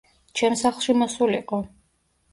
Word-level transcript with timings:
ჩემ 0.39 0.55
სახლში 0.61 0.95
მოსულიყო. 1.03 1.63